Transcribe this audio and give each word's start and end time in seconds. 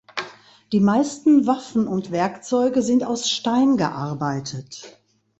Die 0.71 0.79
meisten 0.79 1.45
Waffen 1.45 1.87
und 1.87 2.09
Werkzeuge 2.09 2.81
sind 2.81 3.03
aus 3.03 3.29
Stein 3.29 3.77
gearbeitet. 3.77 4.99